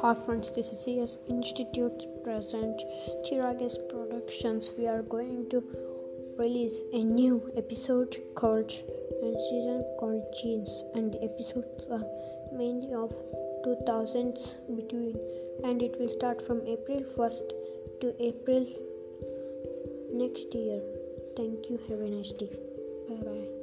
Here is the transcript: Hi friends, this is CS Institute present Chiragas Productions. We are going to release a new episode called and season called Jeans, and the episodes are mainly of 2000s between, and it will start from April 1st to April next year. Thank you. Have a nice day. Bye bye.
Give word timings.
Hi 0.00 0.14
friends, 0.14 0.50
this 0.50 0.72
is 0.72 0.78
CS 0.82 1.18
Institute 1.28 2.06
present 2.24 2.82
Chiragas 3.26 3.76
Productions. 3.90 4.72
We 4.78 4.86
are 4.86 5.02
going 5.02 5.50
to 5.50 5.62
release 6.38 6.82
a 6.94 7.04
new 7.04 7.52
episode 7.54 8.16
called 8.34 8.72
and 9.22 9.36
season 9.48 9.84
called 10.00 10.24
Jeans, 10.40 10.84
and 10.94 11.12
the 11.12 11.22
episodes 11.22 11.84
are 11.90 12.02
mainly 12.50 12.94
of 12.94 13.14
2000s 13.66 14.54
between, 14.74 15.16
and 15.64 15.82
it 15.82 16.00
will 16.00 16.08
start 16.08 16.40
from 16.40 16.66
April 16.66 17.00
1st 17.18 17.52
to 18.00 18.14
April 18.18 18.66
next 20.14 20.54
year. 20.54 20.80
Thank 21.36 21.68
you. 21.68 21.78
Have 21.90 22.00
a 22.00 22.08
nice 22.08 22.32
day. 22.32 22.56
Bye 23.06 23.22
bye. 23.22 23.59